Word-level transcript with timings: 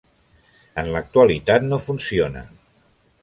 En 0.83 0.89
l'actualitat 0.95 1.67
no 1.67 1.81
funciona. 1.87 2.45